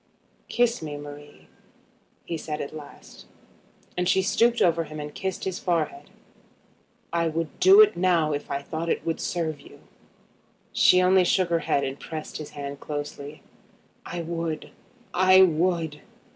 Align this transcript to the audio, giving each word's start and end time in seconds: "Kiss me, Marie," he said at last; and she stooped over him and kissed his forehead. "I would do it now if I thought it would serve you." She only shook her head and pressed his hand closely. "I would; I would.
"Kiss 0.49 0.81
me, 0.81 0.97
Marie," 0.97 1.47
he 2.25 2.35
said 2.35 2.59
at 2.59 2.75
last; 2.75 3.27
and 3.95 4.09
she 4.09 4.23
stooped 4.23 4.59
over 4.59 4.85
him 4.85 4.99
and 4.99 5.13
kissed 5.13 5.43
his 5.43 5.59
forehead. 5.59 6.09
"I 7.13 7.27
would 7.27 7.59
do 7.59 7.81
it 7.81 7.95
now 7.95 8.33
if 8.33 8.49
I 8.49 8.63
thought 8.63 8.89
it 8.89 9.05
would 9.05 9.19
serve 9.19 9.61
you." 9.61 9.79
She 10.73 11.03
only 11.03 11.23
shook 11.23 11.49
her 11.51 11.59
head 11.59 11.83
and 11.83 11.99
pressed 11.99 12.37
his 12.37 12.49
hand 12.57 12.79
closely. 12.79 13.43
"I 14.03 14.23
would; 14.23 14.71
I 15.13 15.43
would. 15.43 16.01